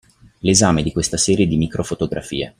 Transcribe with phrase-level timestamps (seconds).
[0.39, 2.49] L'esame di questa serie di microfotografie.